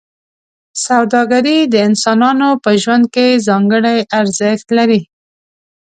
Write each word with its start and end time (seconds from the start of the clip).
سوداګري 0.85 1.57
د 1.73 1.75
انسانانو 1.87 2.49
په 2.63 2.71
ژوند 2.81 3.05
کې 3.13 3.41
ځانګړی 3.47 3.97
ارزښت 4.19 4.67
لري. 4.77 5.01